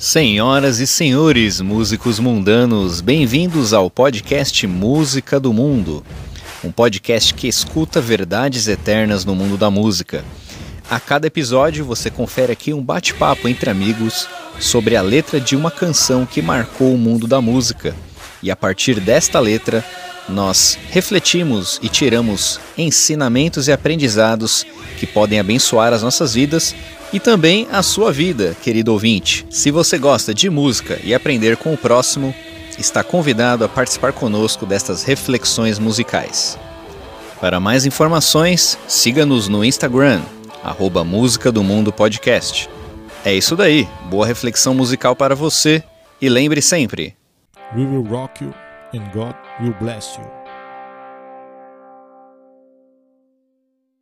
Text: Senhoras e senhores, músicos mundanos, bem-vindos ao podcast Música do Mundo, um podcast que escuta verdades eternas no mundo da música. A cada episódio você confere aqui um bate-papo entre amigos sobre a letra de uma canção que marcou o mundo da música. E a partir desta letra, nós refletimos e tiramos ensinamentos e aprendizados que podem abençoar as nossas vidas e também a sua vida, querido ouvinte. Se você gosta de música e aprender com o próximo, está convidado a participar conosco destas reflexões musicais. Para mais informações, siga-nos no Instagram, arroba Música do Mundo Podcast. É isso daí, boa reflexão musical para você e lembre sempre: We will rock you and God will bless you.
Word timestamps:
Senhoras 0.00 0.80
e 0.80 0.86
senhores, 0.86 1.60
músicos 1.60 2.18
mundanos, 2.18 3.02
bem-vindos 3.02 3.74
ao 3.74 3.90
podcast 3.90 4.66
Música 4.66 5.38
do 5.38 5.52
Mundo, 5.52 6.02
um 6.64 6.72
podcast 6.72 7.34
que 7.34 7.46
escuta 7.46 8.00
verdades 8.00 8.66
eternas 8.66 9.26
no 9.26 9.34
mundo 9.34 9.58
da 9.58 9.70
música. 9.70 10.24
A 10.88 10.98
cada 10.98 11.26
episódio 11.26 11.84
você 11.84 12.10
confere 12.10 12.50
aqui 12.50 12.72
um 12.72 12.82
bate-papo 12.82 13.46
entre 13.46 13.68
amigos 13.68 14.26
sobre 14.58 14.96
a 14.96 15.02
letra 15.02 15.38
de 15.38 15.54
uma 15.54 15.70
canção 15.70 16.24
que 16.24 16.40
marcou 16.40 16.94
o 16.94 16.98
mundo 16.98 17.26
da 17.26 17.42
música. 17.42 17.94
E 18.42 18.50
a 18.50 18.56
partir 18.56 19.00
desta 19.00 19.38
letra, 19.38 19.84
nós 20.30 20.78
refletimos 20.90 21.78
e 21.82 21.88
tiramos 21.88 22.60
ensinamentos 22.78 23.68
e 23.68 23.72
aprendizados 23.72 24.64
que 24.98 25.06
podem 25.06 25.38
abençoar 25.38 25.92
as 25.92 26.02
nossas 26.02 26.34
vidas 26.34 26.74
e 27.12 27.18
também 27.18 27.66
a 27.70 27.82
sua 27.82 28.12
vida, 28.12 28.56
querido 28.62 28.92
ouvinte. 28.92 29.44
Se 29.50 29.70
você 29.70 29.98
gosta 29.98 30.32
de 30.32 30.48
música 30.48 30.98
e 31.02 31.12
aprender 31.12 31.56
com 31.56 31.74
o 31.74 31.78
próximo, 31.78 32.34
está 32.78 33.02
convidado 33.02 33.64
a 33.64 33.68
participar 33.68 34.12
conosco 34.12 34.64
destas 34.64 35.02
reflexões 35.02 35.78
musicais. 35.78 36.58
Para 37.40 37.58
mais 37.58 37.84
informações, 37.84 38.78
siga-nos 38.86 39.48
no 39.48 39.64
Instagram, 39.64 40.22
arroba 40.62 41.02
Música 41.02 41.50
do 41.50 41.64
Mundo 41.64 41.92
Podcast. 41.92 42.68
É 43.24 43.34
isso 43.34 43.56
daí, 43.56 43.88
boa 44.08 44.26
reflexão 44.26 44.74
musical 44.74 45.16
para 45.16 45.34
você 45.34 45.82
e 46.20 46.28
lembre 46.28 46.62
sempre: 46.62 47.16
We 47.74 47.84
will 47.84 48.04
rock 48.04 48.44
you 48.44 48.52
and 48.92 49.12
God 49.12 49.36
will 49.60 49.74
bless 49.74 50.18
you. 50.18 50.39